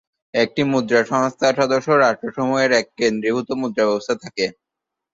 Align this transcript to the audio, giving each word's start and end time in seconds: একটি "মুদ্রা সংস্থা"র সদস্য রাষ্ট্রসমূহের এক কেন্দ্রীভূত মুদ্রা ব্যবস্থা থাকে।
একটি 0.33 0.61
"মুদ্রা 0.71 1.01
সংস্থা"র 1.05 1.57
সদস্য 1.59 1.89
রাষ্ট্রসমূহের 1.97 2.71
এক 2.73 2.87
কেন্দ্রীভূত 2.99 3.47
মুদ্রা 3.61 3.83
ব্যবস্থা 3.83 4.15
থাকে। 4.23 4.45